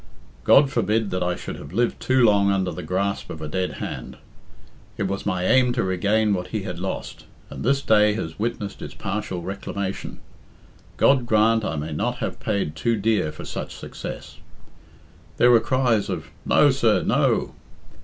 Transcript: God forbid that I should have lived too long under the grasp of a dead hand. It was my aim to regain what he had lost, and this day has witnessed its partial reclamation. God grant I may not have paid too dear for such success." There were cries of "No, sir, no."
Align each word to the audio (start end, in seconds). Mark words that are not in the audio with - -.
God 0.43 0.71
forbid 0.71 1.11
that 1.11 1.21
I 1.21 1.35
should 1.35 1.57
have 1.57 1.73
lived 1.73 1.99
too 1.99 2.23
long 2.23 2.49
under 2.51 2.71
the 2.71 2.81
grasp 2.81 3.29
of 3.29 3.39
a 3.39 3.47
dead 3.47 3.73
hand. 3.73 4.17
It 4.97 5.03
was 5.03 5.27
my 5.27 5.45
aim 5.45 5.73
to 5.73 5.83
regain 5.83 6.33
what 6.33 6.47
he 6.47 6.63
had 6.63 6.79
lost, 6.79 7.25
and 7.51 7.63
this 7.63 7.83
day 7.83 8.13
has 8.15 8.39
witnessed 8.39 8.81
its 8.81 8.95
partial 8.95 9.43
reclamation. 9.43 10.19
God 10.97 11.27
grant 11.27 11.63
I 11.63 11.75
may 11.75 11.91
not 11.93 12.15
have 12.15 12.39
paid 12.39 12.75
too 12.75 12.95
dear 12.97 13.31
for 13.31 13.45
such 13.45 13.75
success." 13.75 14.37
There 15.37 15.51
were 15.51 15.59
cries 15.59 16.09
of 16.09 16.31
"No, 16.47 16.71
sir, 16.71 17.03
no." 17.03 17.53